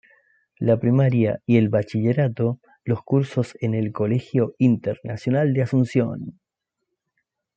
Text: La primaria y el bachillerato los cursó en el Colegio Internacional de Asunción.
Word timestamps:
La 0.57 0.79
primaria 0.79 1.41
y 1.45 1.57
el 1.57 1.69
bachillerato 1.69 2.59
los 2.85 3.03
cursó 3.03 3.43
en 3.59 3.75
el 3.75 3.91
Colegio 3.91 4.55
Internacional 4.57 5.53
de 5.53 5.61
Asunción. 5.61 6.39